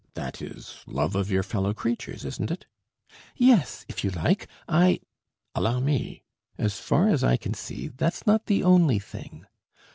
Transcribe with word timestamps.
That 0.15 0.41
is 0.41 0.79
love 0.87 1.15
of 1.15 1.29
your 1.29 1.43
fellow 1.43 1.75
creatures, 1.75 2.25
isn't 2.25 2.49
it?" 2.49 2.65
"Yes, 3.35 3.85
if 3.87 4.03
you 4.03 4.09
like. 4.09 4.47
I...." 4.67 4.99
"Allow 5.53 5.79
me! 5.79 6.23
As 6.57 6.79
far 6.79 7.07
as 7.07 7.23
I 7.23 7.37
can 7.37 7.53
see, 7.53 7.87
that's 7.87 8.25
not 8.25 8.47
the 8.47 8.63
only 8.63 8.97
thing. 8.97 9.45